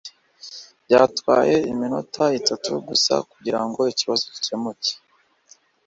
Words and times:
Byatwaye 0.85 1.55
iminota 1.71 2.23
itatu 2.39 2.71
gusa 2.87 3.13
kugirango 3.31 3.79
ikibazo 3.91 4.25
gikemuke 4.33 4.93